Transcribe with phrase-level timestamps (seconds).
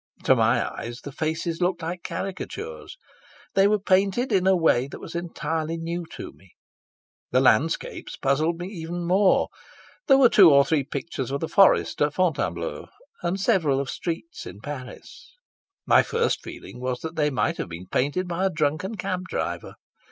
[0.23, 2.97] To my eyes the faces looked like caricatures.
[3.53, 6.55] They were painted in a way that was entirely new to me.
[7.29, 9.49] The landscapes puzzled me even more.
[10.07, 12.87] There were two or three pictures of the forest at Fontainebleau
[13.21, 15.35] and several of streets in Paris:
[15.85, 19.75] my first feeling was that they might have been painted by a drunken cabdriver.